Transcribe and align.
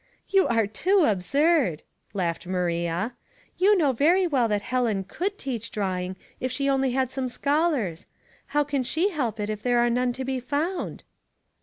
"You 0.29 0.47
are 0.47 0.65
too 0.65 1.03
absurd," 1.05 1.83
laughed 2.15 2.47
Maria. 2.47 3.13
"You 3.59 3.77
know 3.77 3.91
very 3.91 4.25
well 4.25 4.47
that 4.47 4.63
Helen 4.63 5.03
could 5.03 5.37
teach 5.37 5.69
drawing 5.69 6.15
if 6.39 6.51
she 6.51 6.67
only 6.67 6.93
had 6.93 7.11
some 7.11 7.27
scholars. 7.27 8.07
How 8.47 8.63
can 8.63 8.81
she 8.81 9.11
help 9.11 9.39
it 9.39 9.51
if 9.51 9.61
there 9.61 9.77
are 9.77 9.91
none 9.91 10.11
to 10.13 10.25
be 10.25 10.39
found 10.39 11.03